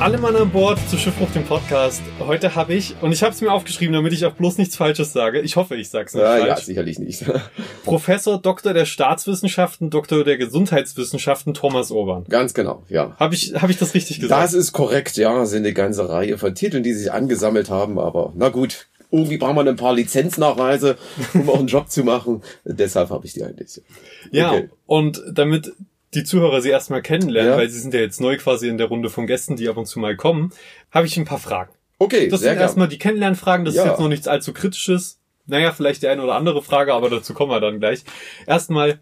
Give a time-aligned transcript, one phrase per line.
[0.00, 2.00] Alle Mann an Bord zu Schiffbruch, dem Podcast.
[2.20, 5.12] Heute habe ich, und ich habe es mir aufgeschrieben, damit ich auch bloß nichts Falsches
[5.12, 5.40] sage.
[5.42, 6.46] Ich hoffe, ich sag's nicht Ja, falsch.
[6.46, 7.24] ja, sicherlich nicht.
[7.84, 12.24] Professor Doktor der Staatswissenschaften, Doktor der Gesundheitswissenschaften, Thomas Urban.
[12.30, 13.14] Ganz genau, ja.
[13.18, 14.42] Habe ich, hab ich das richtig gesagt?
[14.42, 15.44] Das ist korrekt, ja.
[15.44, 18.86] Sind eine ganze Reihe von Titeln, die sich angesammelt haben, aber na gut.
[19.12, 20.96] Irgendwie brauchen wir ein paar Lizenznachweise,
[21.34, 22.42] um auch einen Job zu machen.
[22.64, 23.82] Deshalb habe ich die eigentlich.
[24.30, 24.70] Ja, Okay.
[24.86, 25.72] und damit
[26.14, 27.56] die Zuhörer sie erstmal kennenlernen, Ja.
[27.58, 29.86] weil sie sind ja jetzt neu quasi in der Runde von Gästen, die ab und
[29.86, 30.52] zu mal kommen,
[30.90, 31.70] habe ich ein paar Fragen.
[31.98, 33.84] Okay, Das sind erstmal die Kennenlernfragen, das Ja.
[33.84, 35.18] ist jetzt noch nichts allzu kritisches.
[35.46, 38.04] Naja, vielleicht die eine oder andere Frage, aber dazu kommen wir dann gleich.
[38.46, 39.00] Erstmal,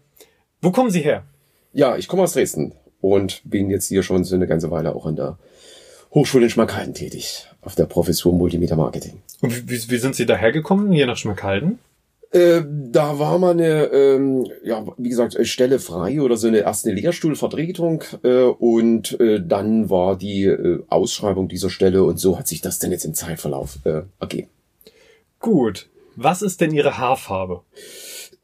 [0.61, 1.23] wo kommen Sie her?
[1.73, 5.05] Ja, ich komme aus Dresden und bin jetzt hier schon so eine ganze Weile auch
[5.05, 5.37] an der
[6.13, 9.21] Hochschule in Schmalkalden tätig, auf der Professur Multimedia Marketing.
[9.41, 11.77] Und wie, wie, wie sind Sie dahergekommen, hier nach Schmalkalden?
[12.31, 16.59] Äh, da war mal eine, ähm, ja, wie gesagt, äh, Stelle frei oder so eine
[16.59, 22.47] erste Lehrstuhlvertretung äh, und äh, dann war die äh, Ausschreibung dieser Stelle und so hat
[22.47, 24.49] sich das dann jetzt im Zeitverlauf äh, ergeben.
[25.39, 25.89] Gut.
[26.15, 27.61] Was ist denn Ihre Haarfarbe?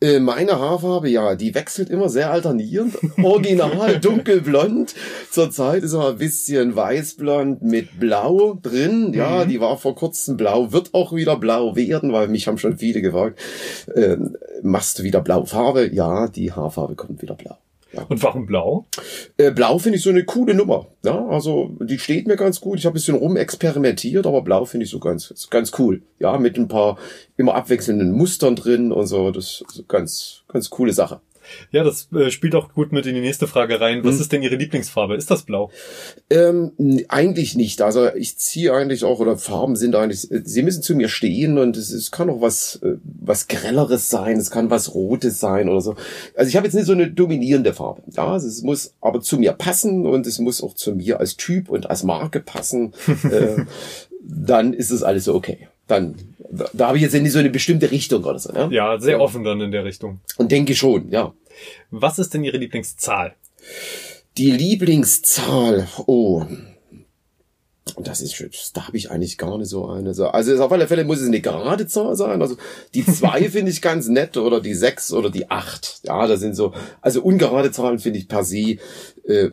[0.01, 2.97] Äh, meine Haarfarbe, ja, die wechselt immer sehr alternierend.
[3.21, 4.93] Original dunkelblond.
[5.31, 9.13] Zurzeit ist er ein bisschen weißblond mit blau drin.
[9.13, 12.77] Ja, die war vor kurzem blau, wird auch wieder blau werden, weil mich haben schon
[12.77, 13.39] viele gefragt,
[13.95, 15.89] ähm, machst du wieder blaue Farbe?
[15.93, 17.57] Ja, die Haarfarbe kommt wieder blau.
[17.95, 18.05] Ja.
[18.09, 18.87] Und warum blau?
[19.37, 20.87] Äh, Blau finde ich so eine coole Nummer.
[21.03, 22.79] Ja, also die steht mir ganz gut.
[22.79, 26.01] Ich habe ein bisschen rumexperimentiert, aber Blau finde ich so ganz, ganz cool.
[26.19, 26.97] Ja, mit ein paar
[27.37, 29.31] immer abwechselnden Mustern drin und so.
[29.31, 31.21] Das ist ganz, ganz coole Sache.
[31.71, 33.99] Ja, das äh, spielt auch gut mit in die nächste Frage rein.
[33.99, 34.05] Hm.
[34.05, 35.15] Was ist denn Ihre Lieblingsfarbe?
[35.15, 35.71] Ist das blau?
[36.29, 36.71] Ähm,
[37.07, 37.81] eigentlich nicht.
[37.81, 41.57] Also ich ziehe eigentlich auch, oder Farben sind eigentlich, äh, sie müssen zu mir stehen
[41.57, 45.69] und es, es kann auch was, äh, was Grelleres sein, es kann was Rotes sein
[45.69, 45.95] oder so.
[46.35, 48.03] Also ich habe jetzt nicht so eine dominierende Farbe.
[48.11, 51.37] Ja, also es muss aber zu mir passen und es muss auch zu mir als
[51.37, 52.93] Typ und als Marke passen.
[53.31, 53.65] äh,
[54.27, 55.67] dann ist es alles so okay.
[55.87, 56.15] Dann,
[56.51, 58.51] da, da habe ich jetzt nicht so eine bestimmte Richtung oder so.
[58.51, 58.69] Ne?
[58.71, 59.19] Ja, sehr Ja.
[59.19, 60.19] offen dann in der Richtung.
[60.37, 61.33] Und denke schon, ja.
[61.91, 63.35] Was ist denn Ihre Lieblingszahl?
[64.37, 66.43] Die Lieblingszahl, oh.
[67.97, 68.49] Das ist schön.
[68.73, 70.13] Da habe ich eigentlich gar nicht so eine.
[70.15, 72.41] So- Also auf alle Fälle muss es eine gerade Zahl sein.
[72.41, 72.57] Also
[72.93, 75.99] die zwei finde ich ganz nett oder die sechs oder die acht.
[76.03, 76.73] Ja, das sind so.
[77.01, 78.77] Also ungerade Zahlen finde ich per se.
[79.27, 79.49] Äh,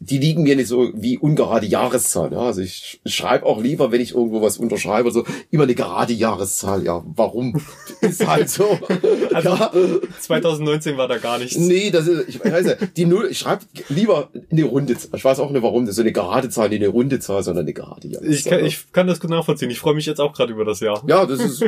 [0.00, 2.32] die liegen mir nicht so wie ungerade Jahreszahlen.
[2.32, 6.12] Ja, also ich schreibe auch lieber, wenn ich irgendwo was unterschreibe, so immer eine gerade
[6.12, 6.84] Jahreszahl.
[6.84, 7.60] Ja, warum?
[8.00, 8.78] Ist halt so.
[9.32, 9.72] Also ja.
[10.20, 11.56] 2019 war da gar nichts.
[11.56, 15.10] Nee, das ist, ich weiß ja, die Null, ich schreibe lieber eine runde Zahl.
[15.16, 17.42] Ich weiß auch nicht warum, das ist so eine gerade Zahl, nicht eine runde Zahl,
[17.42, 18.08] sondern eine gerade.
[18.08, 19.70] Ja, Ich kann, ich kann das gut nachvollziehen.
[19.70, 21.02] Ich freue mich jetzt auch gerade über das Jahr.
[21.06, 21.64] ja, das ist,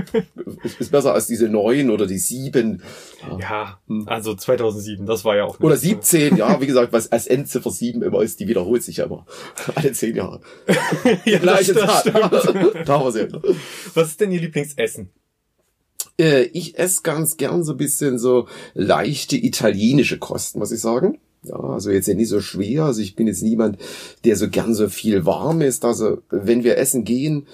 [0.78, 2.82] ist besser als diese neun oder die sieben
[3.40, 5.58] Ja, also 2007, das war ja auch.
[5.60, 9.04] oder 17, ja, wie gesagt, was als Endziffer sieben immer ist, die wiederholt sich ja
[9.04, 9.26] immer.
[9.74, 10.40] Alle zehn Jahre.
[11.24, 12.02] ja, Gleiche Zahl.
[12.84, 13.28] da wir sie.
[13.94, 15.10] Was ist denn Ihr Lieblingsessen?
[16.18, 21.18] Äh, ich esse ganz gern so ein bisschen so leichte italienische Kost, muss ich sagen.
[21.42, 22.84] Ja, also jetzt ja nicht so schwer.
[22.84, 23.78] Also ich bin jetzt niemand,
[24.24, 25.84] der so gern so viel warm ist.
[25.84, 27.46] Also wenn wir essen gehen,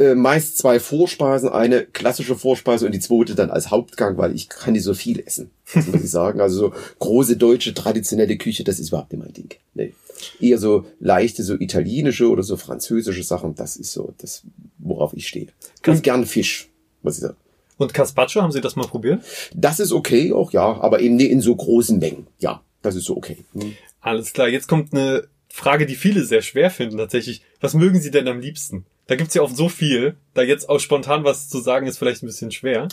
[0.00, 4.48] äh, meist zwei Vorspeisen, eine klassische Vorspeise und die zweite dann als Hauptgang, weil ich
[4.48, 6.40] kann nicht so viel essen, das muss ich sagen.
[6.40, 9.50] Also so große deutsche traditionelle Küche, das ist überhaupt nicht mein Ding.
[9.74, 9.92] Nee.
[10.40, 14.42] Eher so leichte, so italienische oder so französische Sachen, das ist so das,
[14.78, 15.48] worauf ich stehe.
[15.82, 16.70] Ganz gern Fisch,
[17.02, 17.36] muss ich sagen.
[17.76, 19.22] Und Carpaccio, haben Sie das mal probiert?
[19.54, 22.26] Das ist okay auch, ja, aber eben nicht in so großen Mengen.
[22.38, 23.36] Ja, das ist so okay.
[23.52, 23.74] Hm.
[24.00, 27.42] Alles klar, jetzt kommt eine Frage, die viele sehr schwer finden tatsächlich.
[27.60, 28.86] Was mögen Sie denn am liebsten?
[29.10, 30.14] Da gibt's ja oft so viel.
[30.34, 32.86] Da jetzt auch spontan was zu sagen, ist vielleicht ein bisschen schwer.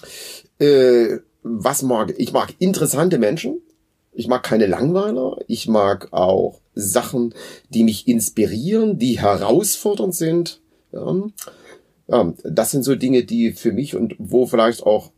[0.57, 2.33] Äh, was mag ich?
[2.33, 3.61] mag interessante Menschen.
[4.13, 5.37] Ich mag keine Langweiler.
[5.45, 7.35] Ich mag auch Sachen,
[7.69, 10.59] die mich inspirieren, die herausfordernd sind.
[10.91, 11.15] Ja.
[12.07, 15.11] Ja, das sind so Dinge, die für mich und wo vielleicht auch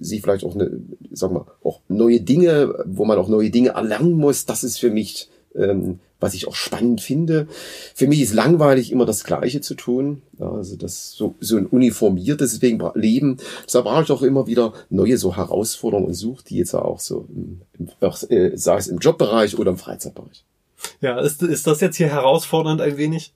[0.00, 0.80] sie vielleicht auch eine,
[1.10, 4.46] sag mal, auch neue Dinge, wo man auch neue Dinge erlernen muss.
[4.46, 7.46] Das ist für mich, ähm, was ich auch spannend finde.
[7.94, 10.22] Für mich ist langweilig, immer das Gleiche zu tun.
[10.38, 13.38] Ja, also das so, so ein uniformiertes Leben.
[13.64, 17.26] Deshalb brauche ich auch immer wieder neue so Herausforderungen und suche die jetzt auch so,
[17.34, 17.88] im, im,
[18.28, 20.44] äh, sei es im Jobbereich oder im Freizeitbereich.
[21.00, 23.32] Ja, ist, ist das jetzt hier herausfordernd ein wenig?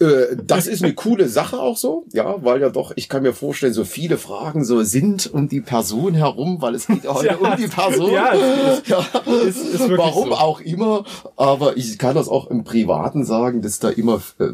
[0.00, 3.32] Äh, das ist eine coole Sache auch so, ja, weil ja doch, ich kann mir
[3.34, 7.26] vorstellen, so viele Fragen so sind um die Person herum, weil es geht ja heute
[7.30, 8.12] Ja, um die Person.
[8.12, 9.00] ja, es ja.
[9.46, 10.34] ist- ist Warum so.
[10.36, 11.04] auch immer,
[11.36, 14.52] aber ich kann das auch im Privaten sagen, dass da immer äh,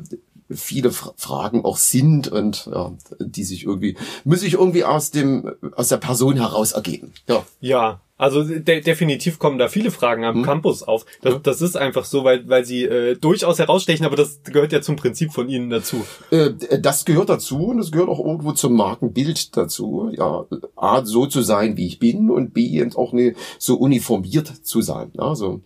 [0.51, 5.53] viele Fra Fragen auch sind und ja, die sich irgendwie, muss sich irgendwie aus dem,
[5.75, 7.13] aus der Person heraus ergeben.
[7.29, 7.45] Ja.
[7.61, 10.43] Ja, Also de definitiv kommen da viele Fragen am Hm.
[10.43, 11.05] Campus auf.
[11.21, 11.39] Das, Ja.
[11.43, 14.97] das ist einfach so, weil, weil sie äh, durchaus herausstechen, aber das gehört ja zum
[14.97, 16.05] Prinzip von ihnen dazu.
[16.31, 20.11] Äh, das gehört dazu und es gehört auch irgendwo zum Markenbild dazu.
[20.17, 20.47] Ja,
[20.77, 24.81] A, so zu sein, wie ich bin und B, eben auch ne, so uniformiert zu
[24.81, 25.11] sein.
[25.15, 25.61] Ja, Also,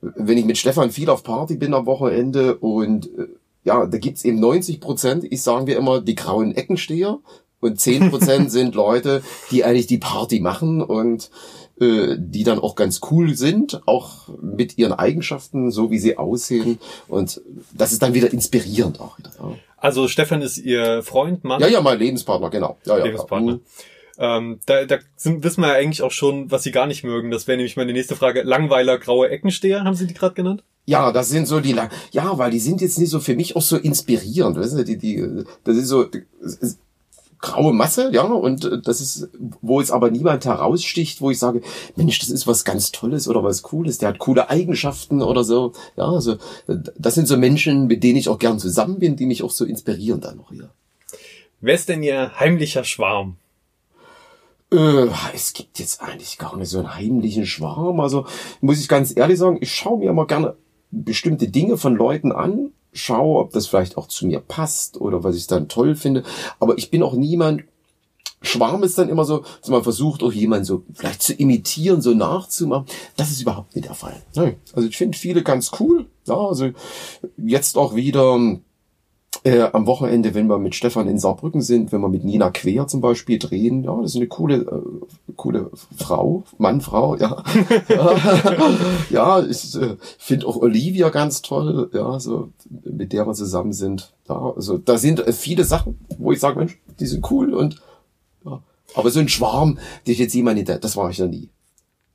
[0.00, 3.26] wenn ich mit Stefan viel auf Party bin am Wochenende und äh,
[3.64, 7.18] ja, da gibt's eben 90 Prozent, ich sagen wir immer, die grauen Eckensteher
[7.60, 11.30] und 10 Prozent sind Leute, die eigentlich die Party machen und
[11.80, 16.78] äh, die dann auch ganz cool sind, auch mit ihren Eigenschaften, so wie sie aussehen.
[17.08, 17.40] Und
[17.72, 19.30] das ist dann wieder inspirierend auch wieder.
[19.38, 19.54] Ja.
[19.76, 22.78] Also Stefan ist ihr Freund, Mann, Ja, ja, mein Lebenspartner, genau.
[22.86, 23.52] Ja, ja, Lebenspartner.
[23.52, 24.36] Ja.
[24.36, 27.32] Ähm, da da sind, wissen wir ja eigentlich auch schon, was sie gar nicht mögen.
[27.32, 28.42] Das wäre nämlich meine nächste Frage.
[28.42, 30.62] Langweiler, graue Eckensteher, haben Sie die gerade genannt?
[30.86, 33.56] Ja, das sind so die, La- ja, weil die sind jetzt nicht so für mich
[33.56, 36.06] auch so inspirierend, weißt du, die, die, das ist so,
[37.40, 39.28] graue Masse, ja, und äh, das ist,
[39.60, 41.62] wo jetzt aber niemand heraussticht, wo ich sage,
[41.96, 45.72] Mensch, das ist was ganz Tolles oder was Cooles, der hat coole Eigenschaften oder so,
[45.96, 46.36] ja, also,
[46.66, 49.64] das sind so Menschen, mit denen ich auch gern zusammen bin, die mich auch so
[49.64, 50.70] inspirieren dann noch hier.
[51.60, 53.36] Wer ist denn Ihr heimlicher Schwarm?
[54.70, 58.00] Äh, es gibt jetzt eigentlich gar nicht so einen heimlichen Schwarm.
[58.00, 58.26] Also
[58.60, 60.56] muss ich ganz ehrlich sagen, ich schaue mir immer gerne
[60.90, 65.36] bestimmte Dinge von Leuten an, schaue, ob das vielleicht auch zu mir passt oder was
[65.36, 66.22] ich dann toll finde.
[66.60, 67.64] Aber ich bin auch niemand.
[68.40, 72.12] Schwarm ist dann immer so, dass man versucht, auch jemanden so vielleicht zu imitieren, so
[72.12, 72.86] nachzumachen.
[73.16, 74.22] Das ist überhaupt nicht der Fall.
[74.34, 74.56] Nein.
[74.74, 76.06] Also ich finde viele ganz cool.
[76.26, 76.70] Ja, also
[77.38, 78.38] jetzt auch wieder
[79.44, 82.86] äh, am Wochenende, wenn wir mit Stefan in Saarbrücken sind, wenn wir mit Nina Quer
[82.88, 87.44] zum Beispiel drehen, ja, das ist eine coole, äh, coole Frau, Mann, Frau, ja.
[89.10, 94.14] ja, ich äh, finde auch Olivia ganz toll, ja, so, mit der wir zusammen sind.
[94.28, 97.82] Ja, also da sind äh, viele Sachen, wo ich sage, Mensch, die sind cool und
[98.46, 98.62] ja.
[98.94, 101.50] Aber so ein Schwarm, den ich jetzt jemand hinter, das war ich noch nie.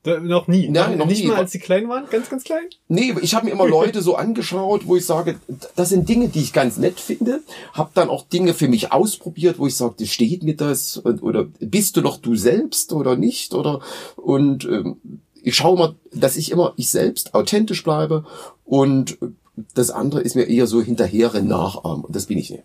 [0.04, 0.70] Da, noch nie.
[0.70, 1.28] Nein, noch nicht nie.
[1.28, 2.06] mal, als sie klein waren?
[2.10, 2.64] Ganz, ganz klein?
[2.88, 5.40] Nee, ich habe mir immer Leute so angeschaut, wo ich sage,
[5.76, 7.42] das sind Dinge, die ich ganz nett finde.
[7.74, 11.48] Hab dann auch Dinge für mich ausprobiert, wo ich sage, steht mir das und, oder
[11.60, 13.82] bist du doch du selbst oder nicht oder
[14.16, 14.98] und ähm,
[15.42, 18.26] ich schaue mal, dass ich immer ich selbst authentisch bleibe
[18.66, 19.18] und
[19.74, 22.64] das andere ist mir eher so hinterher nachahmen und das bin ich nicht.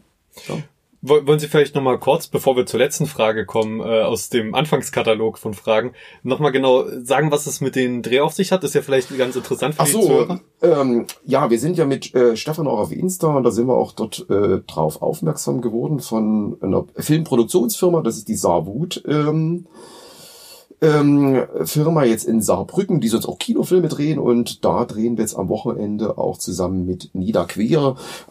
[0.48, 0.56] Ja.
[1.06, 4.54] Woll- Wollen Sie vielleicht nochmal kurz, bevor wir zur letzten Frage kommen, äh, aus dem
[4.54, 5.92] Anfangskatalog von Fragen,
[6.22, 8.64] nochmal genau sagen, was es mit den Dreh auf sich hat?
[8.64, 10.26] Ist ja vielleicht ganz interessant für Ach die so,
[10.62, 13.76] ähm, ja, wir sind ja mit äh, Stefan auch auf Insta und da sind wir
[13.76, 19.66] auch dort äh, drauf aufmerksam geworden von einer Filmproduktionsfirma, das ist die Saarwut ähm,
[20.84, 24.18] ähm, Firma jetzt in Saarbrücken, die sonst auch Kinofilme drehen.
[24.18, 27.46] Und da drehen wir jetzt am Wochenende auch zusammen mit Nida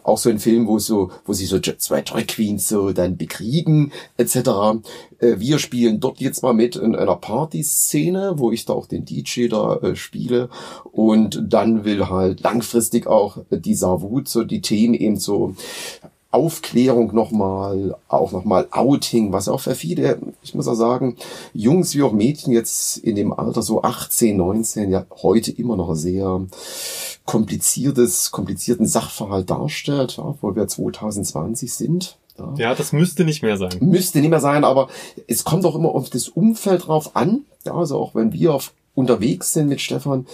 [0.02, 3.92] auch so ein Film, wo so, wo sich so zwei Drag Queens so dann bekriegen
[4.16, 4.36] etc.
[5.18, 9.04] Äh, wir spielen dort jetzt mal mit in einer Partyszene, wo ich da auch den
[9.04, 10.48] DJ da äh, spiele.
[10.92, 15.54] Und dann will halt langfristig auch die Saarwut so die Themen eben so
[16.34, 21.16] Aufklärung nochmal, auch nochmal Outing, was auch für viele, ich muss auch sagen,
[21.52, 25.94] Jungs wie auch Mädchen jetzt in dem Alter so 18, 19, ja heute immer noch
[25.94, 26.42] sehr
[27.24, 32.18] kompliziertes, komplizierten Sachverhalt darstellt, ja, obwohl wir 2020 sind.
[32.38, 32.54] Ja.
[32.56, 33.78] Ja, das müsste nicht mehr sein.
[33.80, 34.88] Müsste nicht mehr sein, aber
[35.28, 37.44] es kommt auch immer auf das Umfeld drauf an.
[37.64, 40.26] Ja, also auch wenn wir auf, unterwegs sind mit Stefan,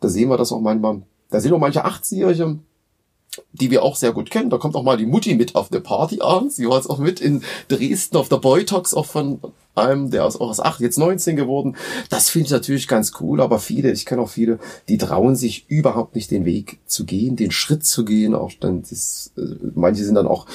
[0.00, 1.02] da sehen wir das auch manchmal.
[1.30, 2.58] Da sind auch manche 80-Jährige,
[3.52, 4.50] die wir auch sehr gut kennen.
[4.50, 6.56] Da kommt auch mal die Mutti mit auf eine Party abends.
[6.56, 9.40] Sie war jetzt auch mit in Dresden auf der Boytox, auch von
[9.74, 11.76] einem, der ist auch aus 8, jetzt 19 geworden.
[12.10, 14.58] Das finde ich natürlich ganz cool, aber viele, ich kenne auch viele,
[14.88, 18.34] die trauen sich überhaupt nicht den Weg zu gehen, den Schritt zu gehen.
[18.34, 19.42] Auch dann, das, äh,
[19.74, 20.46] manche sind dann auch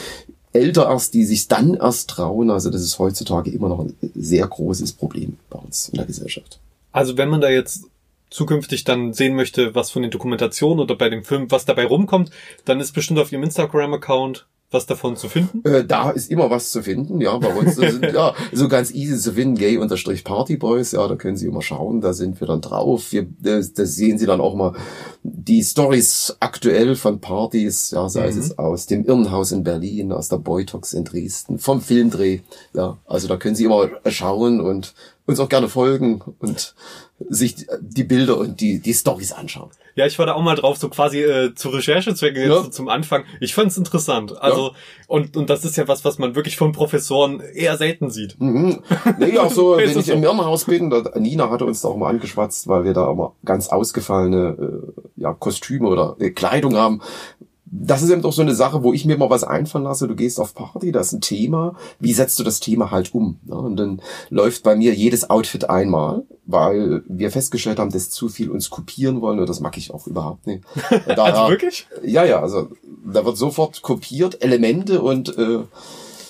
[0.51, 2.51] älter erst, die sich dann erst trauen.
[2.51, 6.59] Also das ist heutzutage immer noch ein sehr großes Problem bei uns in der Gesellschaft.
[6.91, 7.85] Also wenn man da jetzt
[8.33, 12.31] zukünftig dann sehen möchte, was von den Dokumentationen oder bei dem Film, was dabei rumkommt,
[12.65, 15.63] dann ist bestimmt auf Ihrem Instagram-Account was davon zu finden.
[15.69, 19.19] Äh, da ist immer was zu finden, ja, bei uns sind ja so ganz easy
[19.19, 22.59] zu finden, gay unterstrich Partyboys, ja, da können Sie immer schauen, da sind wir dann
[22.59, 23.11] drauf.
[23.11, 24.73] Wir, das, das sehen Sie dann auch mal
[25.21, 28.41] die Stories aktuell von Partys, ja, sei es Mhm.
[28.41, 32.39] jetzt aus dem Irrenhaus in Berlin, aus der Boytox in Dresden, vom Filmdreh,
[32.73, 36.75] ja, also da können Sie immer schauen und uns auch gerne folgen und
[37.29, 39.69] sich die- Bilder und die, die Stories anschauen.
[39.95, 42.63] Ja, ich war da auch mal drauf, so quasi äh, zu Recherchezwecken jetzt Ja.
[42.63, 43.23] so zum Anfang.
[43.39, 44.41] Ich fand's interessant.
[44.41, 44.73] Also
[45.07, 48.35] und und das ist ja was, was man wirklich von Professoren eher selten sieht.
[48.41, 48.81] Mhm.
[49.19, 50.27] Nee, auch so, wenn ich im so?
[50.27, 53.69] Irrenhaus bin, da, Nina hatte uns da auch mal angeschwatzt, weil wir da immer ganz
[53.69, 54.57] ausgefallene
[54.97, 57.01] äh, ja, Kostüme oder äh, Kleidung haben.
[57.75, 60.07] Das ist eben doch so eine Sache, wo ich mir mal was einfallen lasse.
[60.07, 61.75] Du gehst auf Party, da ist ein Thema.
[61.99, 63.39] Wie setzt du das Thema halt um?
[63.43, 63.55] Ne?
[63.55, 68.51] Und dann läuft bei mir jedes Outfit einmal, weil wir festgestellt haben, dass zu viel
[68.51, 69.39] uns kopieren wollen.
[69.39, 70.63] Und das mag ich auch überhaupt nicht.
[71.07, 71.87] Daher, also wirklich?
[72.03, 72.41] Ja, ja.
[72.41, 72.69] Also
[73.11, 75.63] da wird sofort kopiert Elemente und äh,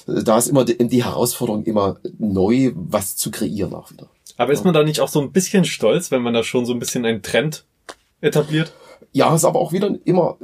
[0.08, 4.08] da ist immer die, die Herausforderung, immer neu was zu kreieren auch wieder.
[4.38, 6.72] Aber ist man da nicht auch so ein bisschen stolz, wenn man da schon so
[6.72, 7.66] ein bisschen einen Trend
[8.22, 8.72] etabliert?
[9.14, 10.38] Ja, ist aber auch wieder immer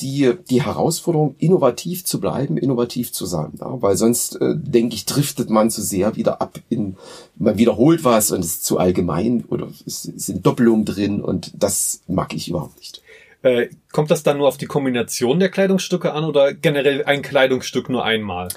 [0.00, 3.52] die, die Herausforderung, innovativ zu bleiben, innovativ zu sein.
[3.58, 3.80] Ja?
[3.80, 6.96] Weil sonst, äh, denke ich, driftet man zu sehr wieder ab in,
[7.36, 12.02] man wiederholt was und es ist zu allgemein oder es sind Doppelungen drin und das
[12.08, 13.02] mag ich überhaupt nicht.
[13.42, 17.88] Äh, kommt das dann nur auf die Kombination der Kleidungsstücke an oder generell ein Kleidungsstück
[17.88, 18.48] nur einmal?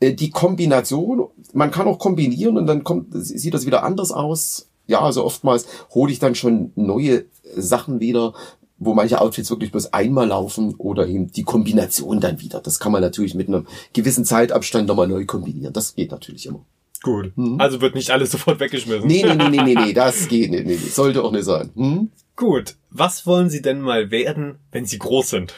[0.00, 4.68] Äh, die Kombination, man kann auch kombinieren und dann kommt, sieht das wieder anders aus.
[4.86, 8.34] Ja, also oftmals hole ich dann schon neue Sachen wieder,
[8.80, 12.60] wo manche Outfits wirklich bloß einmal laufen oder eben die Kombination dann wieder.
[12.60, 15.72] Das kann man natürlich mit einem gewissen Zeitabstand nochmal neu kombinieren.
[15.72, 16.64] Das geht natürlich immer.
[17.02, 17.32] Gut.
[17.36, 17.60] Mhm.
[17.60, 19.06] Also wird nicht alles sofort weggeschmissen.
[19.06, 20.66] Nee, nee, nee, nee, nee, nee das geht nicht.
[20.66, 20.90] Nee, nee.
[20.90, 21.70] Sollte auch nicht sein.
[21.76, 22.10] Hm?
[22.36, 22.76] Gut.
[22.90, 25.54] Was wollen Sie denn mal werden, wenn Sie groß sind?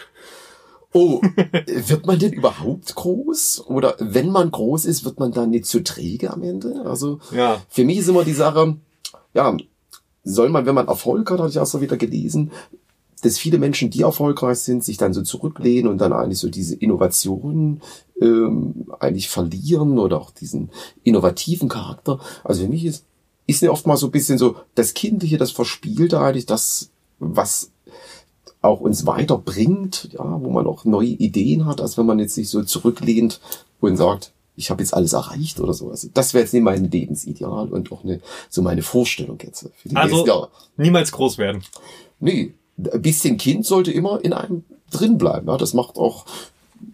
[0.92, 1.22] Oh,
[1.66, 3.64] wird man denn überhaupt groß?
[3.66, 6.82] Oder wenn man groß ist, wird man dann nicht zu träge am Ende?
[6.84, 7.62] Also ja.
[7.68, 8.76] für mich ist immer die Sache,
[9.32, 9.56] ja,
[10.24, 12.50] soll man, wenn man Erfolg hat, hatte ich auch so wieder gelesen,
[13.22, 16.74] dass viele Menschen, die erfolgreich sind, sich dann so zurücklehnen und dann eigentlich so diese
[16.74, 17.80] Innovationen
[18.20, 20.70] ähm, eigentlich verlieren oder auch diesen
[21.04, 22.20] innovativen Charakter.
[22.44, 23.04] Also für mich ist,
[23.46, 27.70] ist ja oft mal so ein bisschen so das Kindliche, das Verspielte eigentlich, das, was
[28.60, 32.48] auch uns weiterbringt, ja, wo man auch neue Ideen hat, als wenn man jetzt sich
[32.48, 33.40] so zurücklehnt
[33.80, 35.90] und sagt, ich habe jetzt alles erreicht oder so.
[35.90, 39.88] Also das wäre jetzt nicht mein Lebensideal und auch eine, so meine Vorstellung jetzt für
[39.88, 40.48] die also.
[40.76, 41.62] Niemals groß werden.
[42.20, 42.54] Nee,
[42.92, 45.48] ein bisschen Kind sollte immer in einem drin bleiben.
[45.48, 46.26] Ja, das macht auch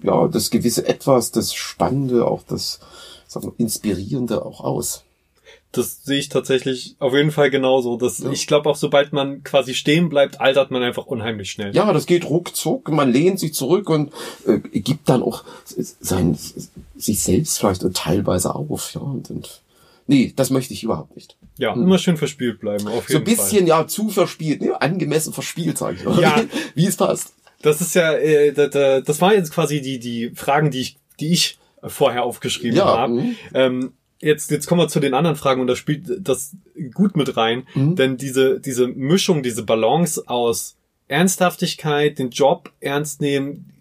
[0.03, 2.81] ja das gewisse Etwas, das Spannende, auch das
[3.27, 5.05] sagen wir, Inspirierende auch aus.
[5.73, 7.99] Das sehe ich tatsächlich auf jeden Fall genauso.
[7.99, 8.31] Das, ja.
[8.31, 11.75] Ich glaube auch, sobald man quasi stehen bleibt, altert man einfach unheimlich schnell.
[11.75, 12.89] Ja, das geht ruckzuck.
[12.91, 14.11] Man lehnt sich zurück und
[14.47, 15.45] äh, gibt dann auch
[16.01, 16.39] sein,
[16.97, 18.95] sich selbst vielleicht teilweise auf.
[18.95, 19.61] Ja, und, und
[20.09, 21.37] Nee, das möchte ich überhaupt nicht.
[21.59, 21.83] Ja, hm.
[21.83, 22.89] immer schön verspielt bleiben.
[22.89, 23.69] Auf jeden so ein bisschen, Fall.
[23.69, 24.81] ja, zu verspielt, ne?
[24.81, 26.19] angemessen verspielt, sage ich mal.
[26.21, 26.43] Ja.
[26.75, 27.35] Wie es passt.
[27.61, 31.33] Das ist ja, äh, das, das war jetzt quasi die, die Fragen, die ich, die
[31.33, 33.13] ich vorher aufgeschrieben ja, habe.
[33.13, 33.37] Mhm.
[33.53, 36.57] Ähm, jetzt, jetzt kommen wir zu den anderen Fragen und da spielt das
[36.95, 37.95] gut mit rein, mhm.
[37.95, 40.77] denn diese, diese Mischung, diese Balance aus
[41.09, 43.75] Ernsthaftigkeit, den Job ernst nehmen,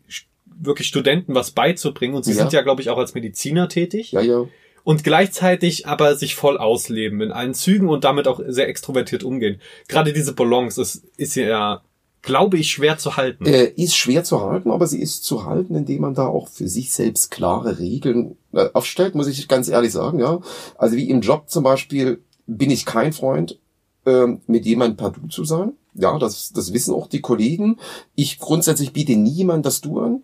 [0.60, 2.38] wirklich Studenten was beizubringen und sie ja.
[2.38, 4.12] sind ja, glaube ich, auch als Mediziner tätig.
[4.12, 4.46] Ja, ja
[4.88, 9.60] und gleichzeitig aber sich voll ausleben in allen Zügen und damit auch sehr extrovertiert umgehen.
[9.90, 11.82] Gerade diese Balance ist, ist ja,
[12.22, 13.46] glaube ich, schwer zu halten.
[13.46, 16.70] Äh, ist schwer zu halten, aber sie ist zu halten, indem man da auch für
[16.70, 20.40] sich selbst klare Regeln äh, aufstellt, muss ich ganz ehrlich sagen, ja.
[20.78, 23.60] Also wie im Job zum Beispiel bin ich kein Freund,
[24.06, 25.74] äh, mit jemandem per Du zu sein.
[25.96, 27.76] Ja, das, das wissen auch die Kollegen.
[28.16, 30.24] Ich grundsätzlich biete niemand das Du an.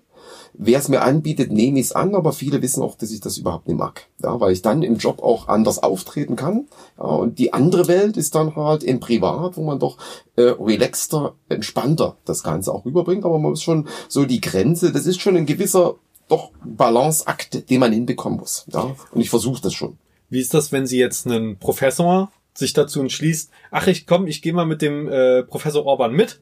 [0.55, 3.37] Wer es mir anbietet, nehme ich es an, aber viele wissen auch, dass ich das
[3.37, 4.07] überhaupt nicht mag.
[4.21, 6.67] Ja, weil ich dann im Job auch anders auftreten kann.
[6.97, 9.97] Ja, und die andere Welt ist dann halt im Privat, wo man doch
[10.35, 13.25] äh, relaxter, entspannter das Ganze auch rüberbringt.
[13.25, 15.95] Aber man muss schon so die Grenze, das ist schon ein gewisser
[16.29, 18.65] doch Balanceakt, den man hinbekommen muss.
[18.71, 19.97] Ja, und ich versuche das schon.
[20.29, 24.41] Wie ist das, wenn Sie jetzt einen Professor sich dazu entschließt, ach ich komm, ich
[24.41, 26.41] gehe mal mit dem äh, Professor Orban mit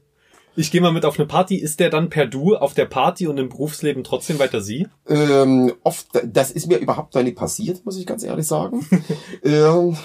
[0.55, 1.55] ich gehe mal mit auf eine Party.
[1.55, 4.87] Ist der dann per Du auf der Party und im Berufsleben trotzdem weiter Sie?
[5.07, 8.85] Ähm, oft, das ist mir überhaupt noch nie passiert, muss ich ganz ehrlich sagen.
[9.43, 9.97] ähm,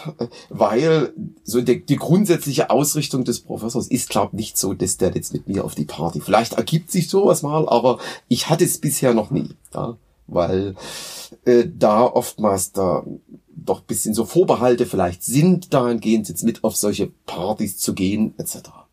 [0.49, 1.13] weil
[1.43, 5.49] so die, die grundsätzliche Ausrichtung des Professors ist, glaube nicht so, dass der jetzt mit
[5.49, 6.21] mir auf die Party.
[6.21, 7.99] Vielleicht ergibt sich sowas mal, aber
[8.29, 9.51] ich hatte es bisher noch nie.
[9.75, 9.97] Ja?
[10.29, 10.75] Weil
[11.45, 13.05] äh, da oftmals da
[13.49, 18.86] doch bisschen so Vorbehalte vielleicht sind, dahingehend jetzt mit auf solche Partys zu gehen, etc.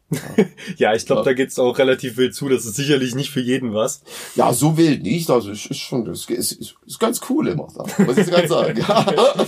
[0.77, 1.25] ja, ich glaube, ja.
[1.25, 2.50] da geht's auch relativ wild zu.
[2.50, 4.01] Das ist sicherlich nicht für jeden was.
[4.36, 5.29] Ja, so wild nicht.
[5.29, 7.67] Also es ist schon, ist, ist, ist ganz cool immer.
[7.98, 8.79] Was ich ganz sagen.
[8.79, 9.05] Ja.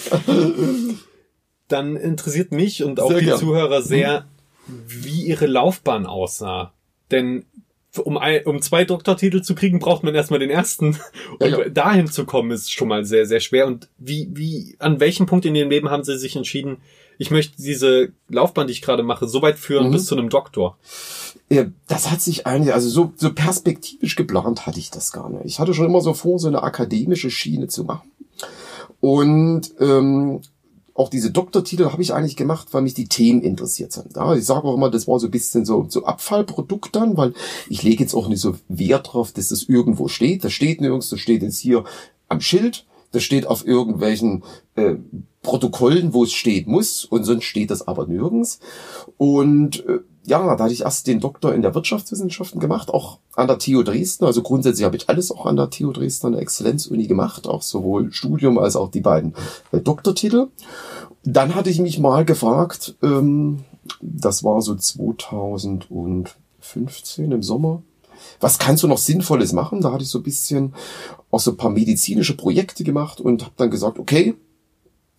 [1.67, 3.39] Dann interessiert mich und auch sehr die gern.
[3.39, 4.25] Zuhörer sehr,
[4.67, 6.73] wie ihre Laufbahn aussah.
[7.11, 7.45] Denn
[7.97, 10.97] um, ein, um zwei Doktortitel zu kriegen, braucht man erstmal den ersten.
[11.39, 11.69] Und ja, ja.
[11.69, 13.67] dahin zu kommen, ist schon mal sehr, sehr schwer.
[13.67, 16.77] Und wie, wie, an welchem Punkt in ihrem Leben haben sie sich entschieden,
[17.17, 19.91] ich möchte diese Laufbahn, die ich gerade mache, so weit führen mhm.
[19.91, 20.77] bis zu einem Doktor.
[21.49, 25.45] Ja, das hat sich eigentlich, also so, so perspektivisch geplant hatte ich das gar nicht.
[25.45, 28.11] Ich hatte schon immer so vor, so eine akademische Schiene zu machen.
[28.99, 30.41] Und ähm,
[30.95, 34.15] auch diese Doktortitel habe ich eigentlich gemacht, weil mich die Themen interessiert sind.
[34.15, 37.33] Ja, ich sage auch immer, das war so ein bisschen so, so Abfallprodukt dann, weil
[37.69, 40.45] ich lege jetzt auch nicht so Wert drauf, dass das irgendwo steht.
[40.45, 41.83] Das steht nirgends, das steht jetzt hier
[42.29, 44.43] am Schild, das steht auf irgendwelchen
[44.75, 44.95] äh,
[45.45, 48.59] Protokollen, wo es steht muss, und sonst steht das aber nirgends.
[49.17, 53.45] Und äh, ja, da hatte ich erst den Doktor in der Wirtschaftswissenschaften gemacht, auch an
[53.47, 54.25] der TU Dresden.
[54.25, 57.61] Also grundsätzlich habe ich alles auch an der TU Dresden, an der Exzellenzuni gemacht, auch
[57.61, 59.35] sowohl Studium als auch die beiden
[59.71, 60.47] äh, Doktortitel.
[61.23, 63.59] Dann hatte ich mich mal gefragt, ähm,
[64.01, 67.83] das war so 2015 im Sommer,
[68.39, 69.81] was kannst du noch Sinnvolles machen?
[69.81, 70.73] Da hatte ich so ein bisschen
[71.31, 74.35] auch so ein paar medizinische Projekte gemacht und habe dann gesagt, okay,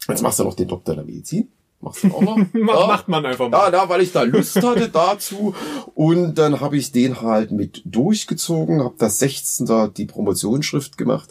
[0.09, 1.49] jetzt machst du noch den Doktor der Medizin.
[1.81, 2.39] Machst du auch noch?
[2.55, 2.87] ja.
[2.87, 3.65] Macht man einfach mal.
[3.65, 5.55] Ja, da, weil ich da Lust hatte dazu.
[5.95, 9.93] Und dann habe ich den halt mit durchgezogen, habe das 16.
[9.97, 11.31] die Promotionsschrift gemacht,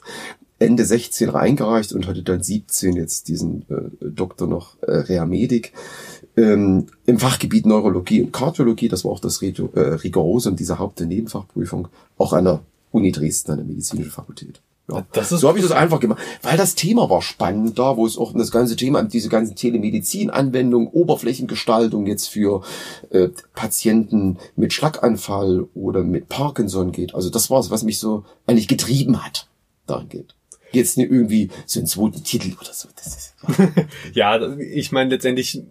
[0.60, 5.74] Ende 16 reingereicht und hatte dann 17 jetzt diesen äh, Doktor noch äh, Reamedik
[6.38, 8.88] ähm, im Fachgebiet Neurologie und Kardiologie.
[8.88, 13.12] Das war auch das äh, Rigorose und diese Haupt- und Nebenfachprüfung auch an der Uni
[13.12, 14.62] Dresden, an der medizinischen Fakultät.
[14.87, 15.03] Ja.
[15.13, 18.05] Das ist so habe ich das einfach gemacht, weil das Thema war spannend da, wo
[18.05, 22.61] es auch das ganze Thema, diese ganzen Telemedizin-Anwendungen, Oberflächengestaltung jetzt für
[23.09, 27.15] äh, Patienten mit Schlaganfall oder mit Parkinson geht.
[27.15, 29.47] Also das war es, was mich so eigentlich getrieben hat,
[29.87, 30.35] dahin geht.
[30.71, 32.87] Jetzt nicht irgendwie so einen zweiten Titel oder so.
[32.95, 33.35] Das ist,
[34.13, 35.63] ja, ich meine letztendlich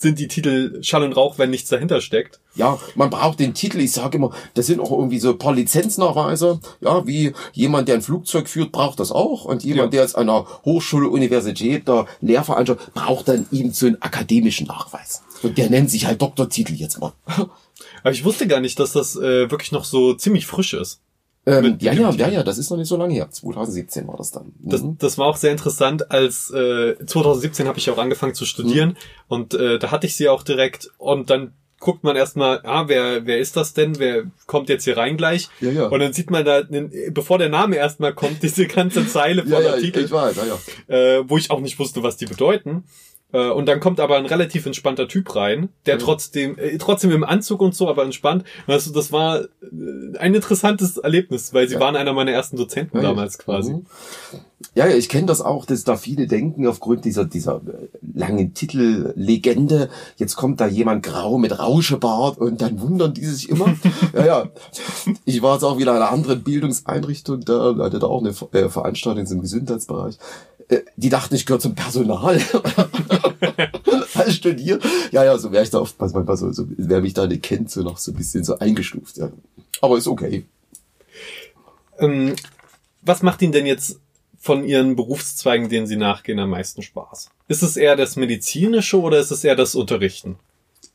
[0.00, 2.40] sind die Titel Schall und Rauch, wenn nichts dahinter steckt.
[2.54, 3.80] Ja, man braucht den Titel.
[3.80, 6.58] Ich sage immer, das sind auch irgendwie so ein paar Lizenznachweise.
[6.80, 9.44] Ja, wie jemand, der ein Flugzeug führt, braucht das auch.
[9.44, 9.90] Und jemand, ja.
[9.90, 15.22] der jetzt einer Hochschule, Universität der Lehrveranstaltung, braucht dann eben so einen akademischen Nachweis.
[15.42, 17.12] Und der nennt sich halt Doktortitel jetzt mal.
[18.02, 21.00] Aber ich wusste gar nicht, dass das äh, wirklich noch so ziemlich frisch ist.
[21.50, 23.30] Ähm, ja, ja, ja, ja, das ist noch nicht so lange her.
[23.30, 24.52] 2017 war das dann.
[24.60, 24.70] Mhm.
[24.70, 28.90] Das, das war auch sehr interessant, als äh, 2017 habe ich auch angefangen zu studieren
[28.90, 28.94] mhm.
[29.28, 33.26] und äh, da hatte ich sie auch direkt und dann guckt man erstmal, ah, wer,
[33.26, 33.98] wer ist das denn?
[33.98, 35.48] Wer kommt jetzt hier rein gleich?
[35.60, 35.86] Ja, ja.
[35.86, 36.62] Und dann sieht man da,
[37.10, 40.36] bevor der Name erstmal kommt, diese ganze Zeile von ja, ja, Artikel, ich, ich weiß,
[40.36, 40.94] ja, ja.
[40.94, 42.84] Äh, wo ich auch nicht wusste, was die bedeuten.
[43.32, 46.00] Äh, und dann kommt aber ein relativ entspannter Typ rein, der mhm.
[46.00, 48.44] trotzdem, äh, trotzdem im Anzug und so, aber entspannt.
[48.66, 49.46] Also das war äh,
[50.18, 51.80] ein interessantes Erlebnis, weil sie ja.
[51.80, 53.74] waren einer meiner ersten Dozenten ja, damals quasi.
[53.74, 53.86] Mhm.
[54.74, 58.52] Ja, ja, ich kenne das auch, dass da viele denken, aufgrund dieser, dieser äh, langen
[58.52, 63.74] Titellegende, jetzt kommt da jemand grau mit Rauschebart und dann wundern die sich immer.
[64.14, 64.48] ja, ja.
[65.24, 68.32] Ich war jetzt auch wieder in einer anderen Bildungseinrichtung, da hatte da auch eine
[68.70, 70.18] Veranstaltung im Gesundheitsbereich.
[70.96, 72.40] Die dachten, ich gehöre zum Personal.
[74.20, 74.84] als studiert.
[75.10, 77.70] Ja, ja, so wäre ich da oftmals manchmal so, so wer mich da nicht kennt,
[77.70, 79.16] so noch so ein bisschen so eingestuft.
[79.16, 79.30] Ja.
[79.80, 80.44] Aber ist okay.
[81.98, 82.34] Ähm,
[83.02, 83.98] was macht Ihnen denn jetzt
[84.38, 87.30] von Ihren Berufszweigen, denen Sie nachgehen, am meisten Spaß?
[87.48, 90.36] Ist es eher das Medizinische oder ist es eher das Unterrichten?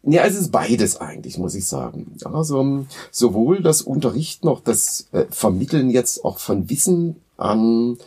[0.04, 2.16] Ja, es ist beides eigentlich, muss ich sagen.
[2.24, 7.98] Also sowohl das Unterrichten, auch das äh, Vermitteln jetzt auch von Wissen an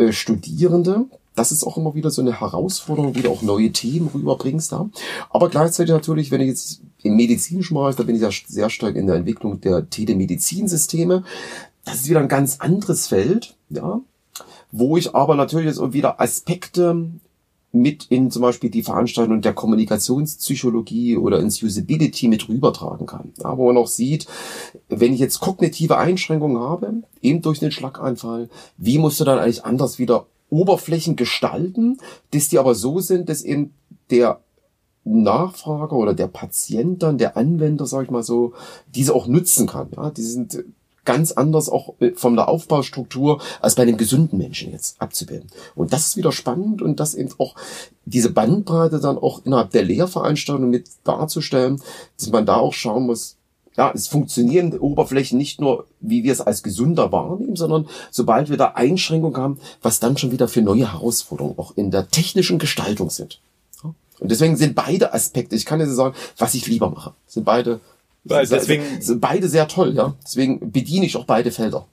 [0.00, 4.10] äh, Studierende, das ist auch immer wieder so eine Herausforderung, wie du auch neue Themen
[4.12, 4.90] rüberbringst da.
[5.30, 8.96] Aber gleichzeitig natürlich, wenn ich jetzt im medizinischen Bereich, da bin ich ja sehr stark
[8.96, 11.24] in der Entwicklung der Telemedizinsysteme.
[11.84, 14.00] Das ist wieder ein ganz anderes Feld, ja,
[14.72, 17.10] wo ich aber natürlich jetzt wieder Aspekte
[17.72, 23.32] mit in zum Beispiel die Veranstaltung der Kommunikationspsychologie oder ins Usability mit rübertragen kann.
[23.38, 24.26] Ja, wo man auch sieht,
[24.88, 29.64] wenn ich jetzt kognitive Einschränkungen habe, eben durch den Schlaganfall, wie musst du dann eigentlich
[29.64, 31.98] anders wieder Oberflächen gestalten,
[32.32, 33.72] dass die aber so sind, dass eben
[34.10, 34.40] der
[35.04, 38.52] Nachfrager oder der Patient dann, der Anwender, sag ich mal so,
[38.94, 39.88] diese auch nutzen kann.
[39.96, 40.64] Ja, die sind
[41.04, 45.50] ganz anders auch von der Aufbaustruktur als bei den gesunden Menschen jetzt abzubilden.
[45.74, 47.54] Und das ist wieder spannend und das eben auch
[48.04, 51.80] diese Bandbreite dann auch innerhalb der Lehrveranstaltung mit darzustellen,
[52.18, 53.36] dass man da auch schauen muss,
[53.76, 58.56] ja, es funktionieren Oberflächen nicht nur, wie wir es als gesunder wahrnehmen, sondern sobald wir
[58.56, 63.10] da Einschränkungen haben, was dann schon wieder für neue Herausforderungen auch in der technischen Gestaltung
[63.10, 63.40] sind.
[64.18, 67.80] Und deswegen sind beide Aspekte, ich kann dir sagen, was ich lieber mache, sind beide,
[68.24, 68.84] Weil deswegen,
[69.20, 70.14] beide sehr toll, ja.
[70.24, 71.86] Deswegen bediene ich auch beide Felder.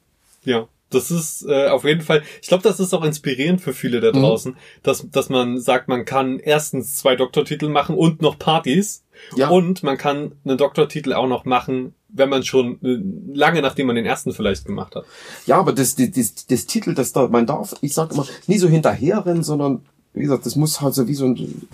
[0.43, 0.67] Ja.
[0.89, 4.13] Das ist äh, auf jeden Fall, ich glaube, das ist auch inspirierend für viele da
[4.13, 4.21] mhm.
[4.21, 4.57] draußen, mhm.
[4.83, 9.03] dass, dass man sagt, man kann erstens zwei Doktortitel machen und noch Partys
[9.35, 9.49] ja.
[9.49, 13.95] Und man kann einen Doktortitel auch noch machen, wenn man schon äh, lange nachdem man
[13.95, 15.05] den ersten vielleicht gemacht hat.
[15.45, 18.57] Ja, aber das, das, das, das Titel, das da, man darf, ich sag immer, nie
[18.57, 21.67] so hinterherrennen, sondern wie gesagt, das muss halt so wie so ein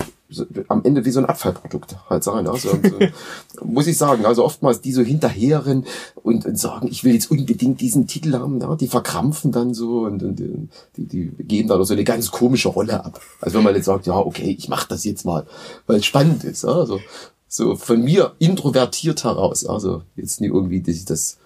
[0.68, 2.48] am Ende wie so ein Abfallprodukt halt sein.
[2.48, 2.98] Also, also
[3.64, 7.82] muss ich sagen, also oftmals die so hinterherren und, und sagen, ich will jetzt unbedingt
[7.82, 11.94] diesen Titel haben, ja, die verkrampfen dann so und, und die, die geben dann so
[11.94, 13.22] eine ganz komische Rolle ab.
[13.42, 15.46] Also wenn man jetzt sagt, ja, okay, ich mach das jetzt mal,
[15.88, 16.64] weil es spannend ist.
[16.64, 17.00] Ja, also
[17.48, 19.66] so von mir introvertiert heraus.
[19.66, 21.38] Also jetzt nie irgendwie, dass ich das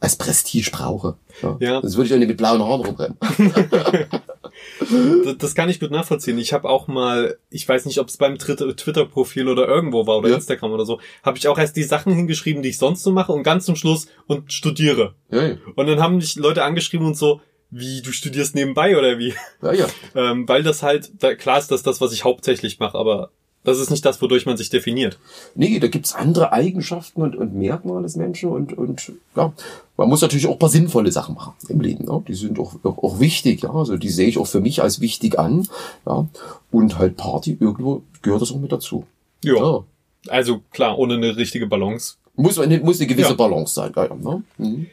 [0.00, 1.16] als Prestige brauche.
[1.42, 1.56] Ja.
[1.60, 1.80] ja.
[1.82, 3.18] Das würde ich auch nicht mit blauen Haaren rumrennen.
[5.38, 6.38] das, kann ich gut nachvollziehen.
[6.38, 10.30] Ich habe auch mal, ich weiß nicht, ob es beim Twitter-Profil oder irgendwo war oder
[10.30, 10.36] ja.
[10.36, 13.32] Instagram oder so, habe ich auch erst die Sachen hingeschrieben, die ich sonst so mache
[13.32, 15.14] und ganz zum Schluss und studiere.
[15.30, 15.56] Ja, ja.
[15.74, 19.34] Und dann haben mich Leute angeschrieben und so, wie du studierst nebenbei oder wie?
[19.62, 19.86] Ja, ja.
[20.14, 23.30] ähm, weil das halt, da, klar ist das das, was ich hauptsächlich mache, aber
[23.64, 25.18] das ist nicht das, wodurch man sich definiert.
[25.54, 29.52] Nee, da gibt's andere Eigenschaften und, und Merkmale des Menschen und, und ja,
[29.96, 32.06] man muss natürlich auch paar sinnvolle Sachen machen im Leben.
[32.08, 32.22] Ja.
[32.26, 33.72] Die sind auch, auch, auch wichtig, ja.
[33.72, 35.68] Also die sehe ich auch für mich als wichtig an.
[36.06, 36.26] Ja.
[36.70, 39.04] Und halt Party, irgendwo gehört das auch mit dazu.
[39.44, 39.54] Ja.
[39.56, 39.84] ja.
[40.28, 42.14] Also klar, ohne eine richtige Balance.
[42.36, 43.34] Muss, muss eine gewisse ja.
[43.34, 44.14] Balance sein, ja, ja.
[44.14, 44.42] Ne?
[44.56, 44.86] Mhm.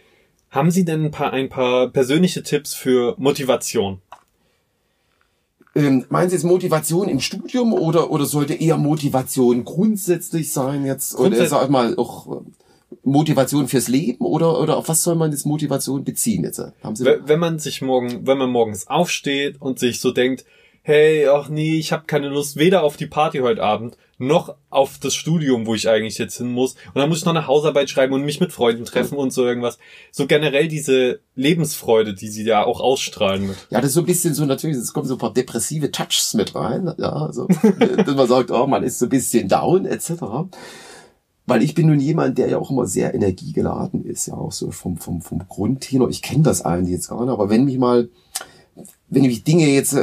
[0.50, 4.02] Haben Sie denn ein paar, ein paar persönliche Tipps für Motivation?
[5.78, 11.16] Ähm, meinen Sie jetzt Motivation im Studium oder, oder sollte eher Motivation grundsätzlich sein jetzt?
[11.16, 11.52] Grundsätzlich.
[11.52, 12.46] Oder sag mal auch äh,
[13.04, 16.62] Motivation fürs Leben oder, oder auf was soll man jetzt Motivation beziehen jetzt?
[16.84, 20.46] Haben Sie wenn man sich morgen, wenn man morgens aufsteht und sich so denkt,
[20.88, 24.98] hey, ach nee, ich habe keine Lust weder auf die Party heute Abend noch auf
[25.00, 26.76] das Studium, wo ich eigentlich jetzt hin muss.
[26.94, 29.46] Und dann muss ich noch eine Hausarbeit schreiben und mich mit Freunden treffen und so
[29.46, 29.80] irgendwas.
[30.14, 33.48] So generell diese Lebensfreude, die sie ja auch ausstrahlen.
[33.48, 33.58] Mit.
[33.70, 36.34] Ja, das ist so ein bisschen so natürlich, es kommen so ein paar depressive Touches
[36.36, 36.90] mit rein.
[36.98, 37.48] Ja, also,
[38.06, 40.24] dass man sagt, oh, man ist so ein bisschen down, etc.
[41.46, 44.72] Weil ich bin nun jemand, der ja auch immer sehr energiegeladen ist, ja, auch so
[44.72, 46.10] vom, vom, vom Grundtenor.
[46.10, 48.08] Ich kenne das eigentlich jetzt gar nicht, aber wenn mich mal,
[49.10, 49.98] wenn ich Dinge jetzt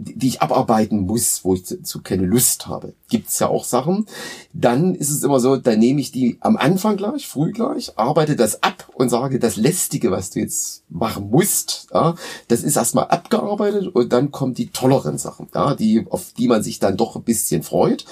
[0.00, 2.94] die ich abarbeiten muss, wo ich zu, keine Lust habe.
[3.08, 4.06] Gibt's ja auch Sachen.
[4.52, 8.36] Dann ist es immer so, dann nehme ich die am Anfang gleich, früh gleich, arbeite
[8.36, 12.14] das ab und sage, das Lästige, was du jetzt machen musst, ja,
[12.46, 16.62] das ist erstmal abgearbeitet und dann kommen die tolleren Sachen, ja, die, auf die man
[16.62, 18.04] sich dann doch ein bisschen freut,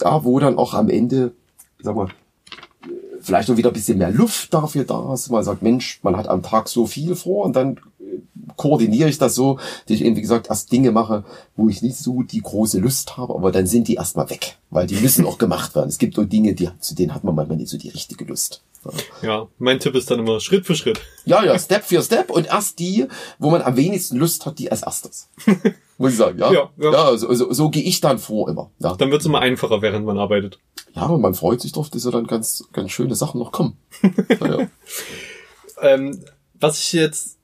[0.00, 1.32] ja, wo dann auch am Ende,
[1.82, 2.08] sag mal,
[3.20, 5.30] vielleicht noch wieder ein bisschen mehr Luft dafür da ist.
[5.30, 7.80] Man sagt, Mensch, man hat am Tag so viel vor und dann
[8.56, 11.24] koordiniere ich das so, dass ich eben, wie gesagt, erst Dinge mache,
[11.56, 14.86] wo ich nicht so die große Lust habe, aber dann sind die erstmal weg, weil
[14.86, 15.88] die müssen auch gemacht werden.
[15.88, 18.62] Es gibt nur Dinge, die, zu denen hat man manchmal nicht so die richtige Lust.
[19.22, 21.00] Ja, mein Tipp ist dann immer Schritt für Schritt.
[21.24, 23.06] Ja, ja, Step für Step und erst die,
[23.38, 25.28] wo man am wenigsten Lust hat, die als erstes.
[25.98, 26.52] Muss ich sagen, ja.
[26.52, 26.92] Ja, ja.
[26.92, 28.70] ja so, so, so gehe ich dann vor immer.
[28.78, 28.94] Ja.
[28.94, 30.58] Dann wird es immer einfacher, während man arbeitet.
[30.94, 33.76] Ja, und man freut sich drauf, dass ja dann ganz, ganz schöne Sachen noch kommen.
[34.40, 34.68] ja.
[35.80, 36.20] ähm,
[36.54, 37.38] was ich jetzt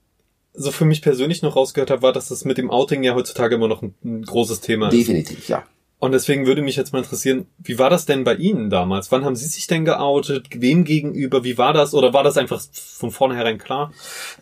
[0.54, 3.54] so für mich persönlich noch rausgehört habe, war, dass das mit dem Outing ja heutzutage
[3.54, 4.94] immer noch ein, ein großes Thema ist.
[4.94, 5.64] Definitiv, ja.
[5.98, 9.12] Und deswegen würde mich jetzt mal interessieren, wie war das denn bei Ihnen damals?
[9.12, 10.48] Wann haben Sie sich denn geoutet?
[10.52, 11.44] Wem gegenüber?
[11.44, 11.94] Wie war das?
[11.94, 13.92] Oder war das einfach von vornherein klar?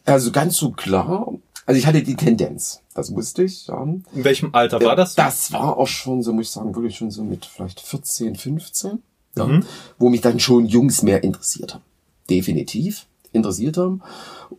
[0.06, 1.34] Also ganz so klar.
[1.66, 2.80] Also ich hatte die Tendenz.
[2.94, 3.66] Das wusste ich.
[3.66, 3.82] Ja.
[3.82, 5.16] In welchem Alter war das?
[5.16, 9.02] Das war auch schon, so muss ich sagen, wirklich schon so mit vielleicht 14, 15.
[9.36, 9.66] Ja, mhm.
[9.98, 11.84] Wo mich dann schon Jungs mehr interessiert haben.
[12.30, 14.02] Definitiv interessiert haben.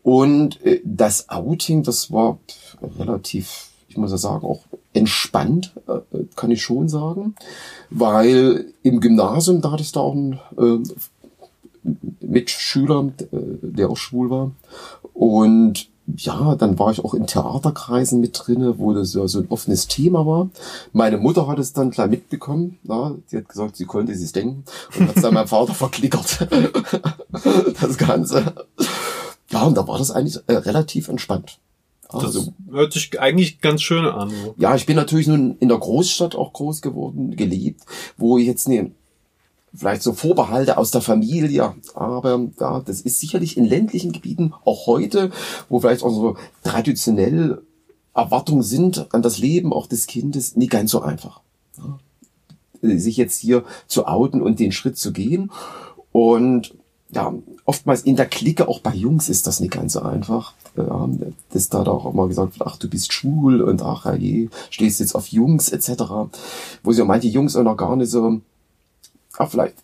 [0.03, 2.39] Und äh, das Outing, das war
[2.81, 4.62] relativ, ich muss ja sagen, auch
[4.93, 5.99] entspannt, äh,
[6.36, 7.36] kann ich schon sagen,
[7.89, 10.79] weil im Gymnasium, da hatte ich da auch einen äh,
[12.21, 14.51] Mitschüler, äh, der auch schwul war.
[15.13, 19.47] Und ja, dann war ich auch in Theaterkreisen mit drinne, wo das ja so ein
[19.49, 20.49] offenes Thema war.
[20.93, 22.79] Meine Mutter hat es dann gleich mitbekommen.
[22.83, 24.63] Ja, sie hat gesagt, sie konnte es denken
[24.97, 26.47] und hat es dann meinem Vater verklickert.
[27.81, 28.53] das Ganze.
[29.49, 31.59] Ja, und da war das eigentlich äh, relativ entspannt.
[32.09, 34.31] Also, das hört sich eigentlich ganz schön an.
[34.57, 37.83] Ja, ich bin natürlich nun in der Großstadt auch groß geworden, gelebt,
[38.17, 38.91] wo ich jetzt ne,
[39.73, 44.88] vielleicht so Vorbehalte aus der Familie, aber ja, das ist sicherlich in ländlichen Gebieten auch
[44.88, 45.31] heute,
[45.69, 47.62] wo vielleicht auch so traditionell
[48.13, 51.41] Erwartungen sind an das Leben auch des Kindes, nicht ganz so einfach.
[52.81, 55.51] Sich jetzt hier zu outen und den Schritt zu gehen.
[56.12, 56.73] Und
[57.12, 57.34] ja,
[57.65, 60.53] oftmals in der Clique, auch bei Jungs ist das nicht ganz so einfach.
[60.75, 61.10] Ja,
[61.51, 65.15] dass da auch immer gesagt wird, ach, du bist schwul und ach, je, stehst jetzt
[65.15, 66.03] auf Jungs etc.
[66.84, 68.41] Wo sie auch manche Jungs auch noch gar nicht so
[69.37, 69.75] ja, vielleicht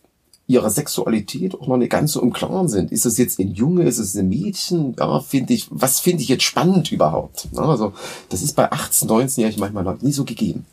[0.49, 2.91] ihrer Sexualität auch noch nicht ganz so im Klaren sind.
[2.91, 4.95] Ist es jetzt ein Junge, ist es ein Mädchen?
[4.97, 7.49] Ja, finde ich, was finde ich jetzt spannend überhaupt?
[7.55, 7.91] Also,
[8.29, 10.65] das ist bei 18, 19-Jährigen manchmal nie so gegeben.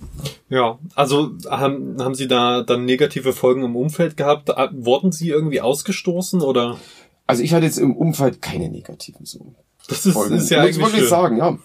[0.49, 4.49] Ja, also haben, haben Sie da dann negative Folgen im Umfeld gehabt?
[4.73, 6.77] Wurden Sie irgendwie ausgestoßen oder?
[7.27, 9.55] Also ich hatte jetzt im Umfeld keine negativen so.
[9.89, 10.37] Das ist, Folgen.
[10.37, 11.59] ist ja Muss eigentlich wirklich sagen, ja.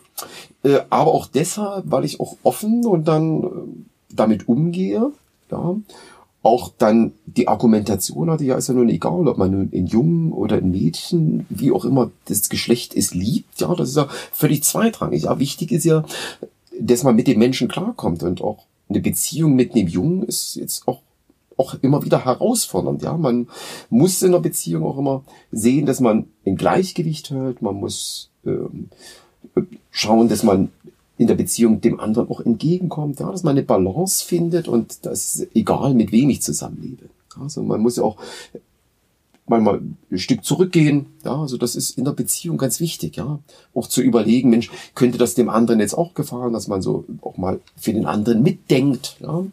[0.63, 3.47] Äh, aber auch deshalb, weil ich auch offen und dann äh,
[4.13, 5.11] damit umgehe
[5.51, 5.75] ja.
[6.41, 10.31] Auch dann die Argumentation hatte ja, ist ja nun egal, ob man nun in Jungen
[10.31, 14.63] oder in Mädchen, wie auch immer das Geschlecht es liebt, ja, das ist ja völlig
[14.63, 15.23] zweitrangig.
[15.23, 16.05] Ja, wichtig ist ja,
[16.79, 20.87] dass man mit den Menschen klarkommt und auch eine Beziehung mit einem Jungen ist jetzt
[20.87, 21.01] auch
[21.59, 23.01] auch immer wieder herausfordernd.
[23.01, 23.47] Ja, man
[23.89, 27.61] muss in der Beziehung auch immer sehen, dass man ein Gleichgewicht hält.
[27.61, 28.89] Man muss ähm,
[29.91, 30.69] schauen, dass man
[31.19, 35.35] in der Beziehung dem anderen auch entgegenkommt, ja, dass man eine Balance findet und das
[35.35, 37.09] ist egal, mit wem ich zusammenlebe.
[37.37, 38.15] Also man muss ja auch
[39.45, 41.07] manchmal ein Stück zurückgehen.
[41.25, 43.39] Ja, also das ist in der Beziehung ganz wichtig, ja.
[43.75, 47.35] Auch zu überlegen, Mensch, könnte das dem anderen jetzt auch gefallen, dass man so auch
[47.35, 49.43] mal für den anderen mitdenkt, ja.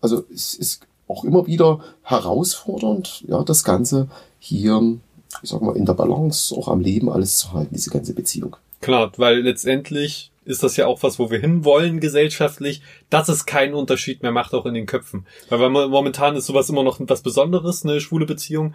[0.00, 4.96] Also es ist auch immer wieder herausfordernd, ja, das Ganze hier,
[5.42, 8.54] ich sag mal, in der Balance auch am Leben alles zu halten, diese ganze Beziehung.
[8.80, 13.74] Klar, weil letztendlich ist das ja auch was, wo wir hinwollen gesellschaftlich, dass es keinen
[13.74, 15.26] Unterschied mehr macht, auch in den Köpfen.
[15.50, 18.74] Weil momentan ist sowas immer noch was Besonderes, eine schwule Beziehung.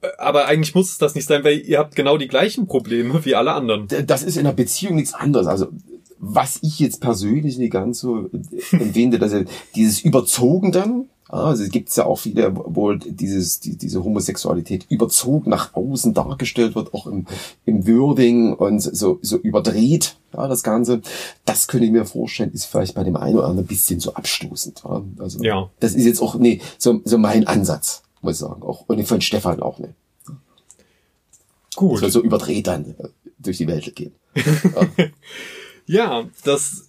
[0.00, 3.24] Äh, aber eigentlich muss es das nicht sein, weil ihr habt genau die gleichen Probleme
[3.24, 3.88] wie alle anderen.
[4.06, 5.48] Das ist in der Beziehung nichts anderes.
[5.48, 5.68] Also
[6.24, 8.30] was ich jetzt persönlich nicht ganz so
[8.70, 9.34] empfinde, dass
[9.74, 15.48] dieses Überzogen dann, also es gibt ja auch viele, wo dieses, die, diese Homosexualität überzogen
[15.48, 17.26] nach außen dargestellt wird, auch im,
[17.64, 21.00] im Wording und so, so überdreht, ja, das Ganze.
[21.46, 24.12] Das könnte ich mir vorstellen, ist vielleicht bei dem einen oder anderen ein bisschen so
[24.12, 24.82] abstoßend.
[24.84, 25.02] Ja.
[25.18, 25.70] Also, ja.
[25.80, 28.62] das ist jetzt auch, nee, so, so mein Ansatz, muss ich sagen.
[28.62, 29.94] Auch, und von Stefan auch, ne.
[31.74, 32.00] Gut.
[32.00, 34.12] So, so überdreht dann äh, durch die Welt gehen.
[35.86, 36.20] Ja.
[36.20, 36.88] ja, das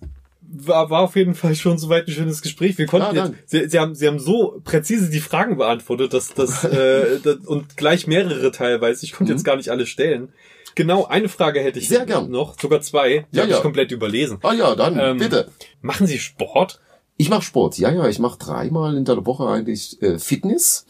[0.53, 2.77] war, war auf jeden Fall schon soweit ein schönes Gespräch.
[2.77, 6.33] Wir konnten ja, jetzt, Sie, Sie, haben, Sie haben so präzise die Fragen beantwortet, dass
[6.33, 9.05] das, äh, das und gleich mehrere teilweise.
[9.05, 9.37] Ich konnte mhm.
[9.37, 10.29] jetzt gar nicht alle stellen.
[10.75, 12.31] Genau, eine Frage hätte ich Sehr gern.
[12.31, 13.25] noch, sogar zwei.
[13.31, 13.57] Die ja, habe ja.
[13.57, 14.39] ich komplett überlesen.
[14.41, 15.49] Ah ja, dann ähm, bitte.
[15.81, 16.81] Machen Sie Sport?
[17.17, 18.07] Ich mache Sport, ja, ja.
[18.07, 20.85] Ich mache dreimal in der Woche eigentlich äh, Fitness.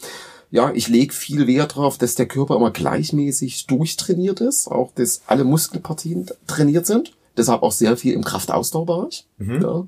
[0.50, 5.22] Ja, ich lege viel Wert darauf, dass der Körper immer gleichmäßig durchtrainiert ist, auch dass
[5.26, 7.12] alle Muskelpartien trainiert sind.
[7.36, 9.26] Deshalb auch sehr viel im Kraftausdauerbereich.
[9.38, 9.62] Mhm.
[9.62, 9.84] Ja.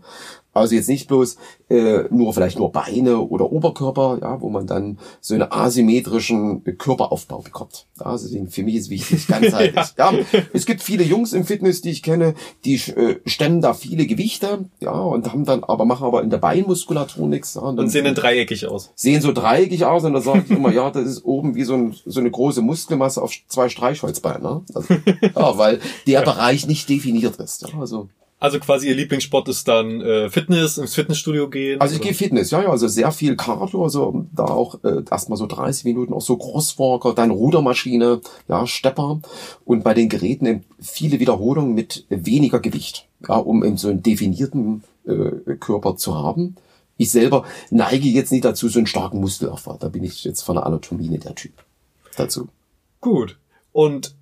[0.57, 1.37] Also jetzt nicht bloß
[1.69, 7.41] äh, nur vielleicht nur Beine oder Oberkörper, ja, wo man dann so einen asymmetrischen Körperaufbau
[7.41, 7.87] bekommt.
[7.99, 9.87] Also für mich ist wichtig, ganzheitlich.
[9.99, 10.13] ja.
[10.13, 10.19] ja.
[10.53, 14.67] es gibt viele Jungs im Fitness, die ich kenne, die äh, stemmen da viele Gewichte,
[14.81, 17.55] ja, und haben dann aber machen aber in der Beinmuskulatur nichts.
[17.55, 18.93] Ja, und, und sehen dann dreieckig aus.
[18.95, 21.75] Sehen so dreieckig aus und da sage ich immer, ja, das ist oben wie so,
[21.75, 24.43] ein, so eine große Muskelmasse auf zwei Streichholzbeinen.
[24.43, 24.63] Ne?
[24.75, 27.69] Also, ja, weil der Bereich nicht definiert ist.
[27.69, 28.09] Ja, also
[28.39, 31.81] also quasi ihr Lieblingssport ist dann äh, Fitness, ins Fitnessstudio gehen?
[31.81, 35.39] Also ich gehe Fitness, ja, ja, also sehr viel Cardio, also da auch äh, erstmal
[35.39, 39.21] so 30 Minuten, auch so Crosswalker, dann Rudermaschine, ja, Stepper
[39.65, 44.85] und bei den Geräten viele Wiederholungen mit weniger Gewicht, ja, um eben so einen definierten
[45.07, 46.57] äh, Körper zu haben.
[46.99, 50.57] Ich selber neige jetzt nicht dazu, so einen starken Muskelaufbau, da bin ich jetzt von
[50.57, 51.53] der Anatomie nicht der Typ
[52.17, 52.49] dazu.
[53.01, 53.39] Gut.
[53.73, 54.16] Und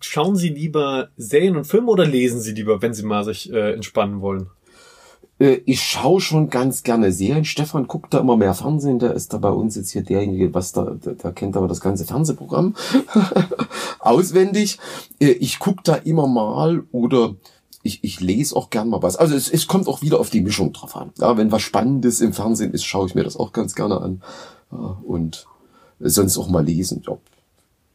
[0.00, 3.72] schauen Sie lieber Serien und Filme oder lesen Sie lieber, wenn Sie mal sich äh,
[3.72, 4.48] entspannen wollen?
[5.38, 7.44] Äh, ich schaue schon ganz gerne Serien.
[7.44, 8.98] Stefan guckt da immer mehr Fernsehen.
[8.98, 11.80] Der ist da bei uns jetzt hier derjenige, was da, da, da kennt aber das
[11.80, 12.74] ganze Fernsehprogramm
[13.98, 14.78] auswendig.
[15.20, 17.34] Äh, ich gucke da immer mal oder
[17.82, 19.16] ich, ich lese auch gern mal was.
[19.16, 21.10] Also es, es kommt auch wieder auf die Mischung drauf an.
[21.18, 24.22] Ja, wenn was Spannendes im Fernsehen ist, schaue ich mir das auch ganz gerne an.
[25.02, 25.46] Und
[25.98, 27.02] sonst auch mal lesen.
[27.04, 27.18] Ja,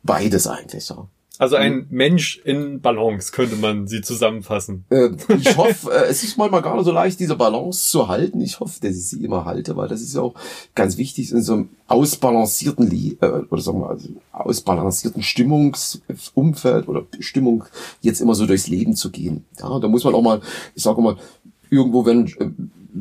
[0.03, 1.07] beides eigentlich, ja.
[1.39, 1.87] Also ein hm.
[1.89, 4.85] Mensch in Balance könnte man sie zusammenfassen.
[4.89, 8.41] Äh, ich hoffe, äh, es ist manchmal gar nicht so leicht, diese Balance zu halten.
[8.41, 10.33] Ich hoffe, dass ich sie immer halte, weil das ist ja auch
[10.73, 17.65] ganz wichtig in so einem ausbalancierten, äh, oder sagen wir, also ausbalancierten Stimmungsumfeld oder Stimmung
[18.01, 19.45] jetzt immer so durchs Leben zu gehen.
[19.59, 20.41] Ja, da muss man auch mal,
[20.75, 21.17] ich sage mal,
[21.69, 22.49] irgendwo, wenn, äh,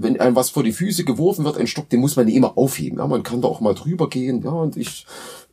[0.02, 2.56] wenn einem was vor die Füße geworfen wird, ein Stock, den muss man nicht immer
[2.56, 2.98] aufheben.
[2.98, 4.42] Ja, man kann da auch mal drüber gehen.
[4.42, 5.06] Ja, und ich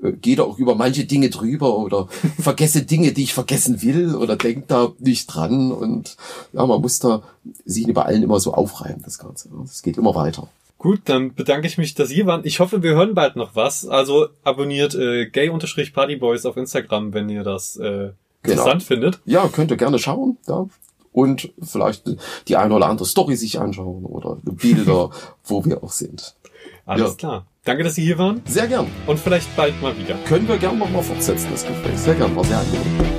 [0.04, 2.08] äh, gehe da auch über manche Dinge drüber oder
[2.40, 5.72] vergesse Dinge, die ich vergessen will oder denke da nicht dran.
[5.72, 6.18] Und
[6.52, 7.24] ja, man muss da
[7.66, 9.50] sich bei allen immer so aufreiben, das Ganze.
[9.62, 10.48] Das geht immer weiter.
[10.78, 12.46] Gut, dann bedanke ich mich, dass ihr wart.
[12.46, 13.86] Ich hoffe, wir hören bald noch was.
[13.86, 18.12] Also abonniert äh, gay-partyboys auf Instagram, wenn ihr das äh,
[18.44, 18.86] interessant genau.
[18.86, 19.20] findet.
[19.26, 20.38] Ja, könnt ihr gerne schauen.
[20.48, 20.68] Ja
[21.14, 22.04] und vielleicht
[22.48, 25.12] die eine oder andere Story sich anschauen oder Bilder,
[25.44, 26.36] wo wir auch sind.
[26.86, 27.16] Alles ja.
[27.16, 27.46] klar.
[27.64, 28.42] Danke, dass Sie hier waren.
[28.46, 28.88] Sehr gern.
[29.08, 30.16] Und vielleicht bald mal wieder.
[30.26, 31.98] Können wir gern noch mal fortsetzen, das Gespräch.
[31.98, 33.13] Sehr gern, war sehr angenehm.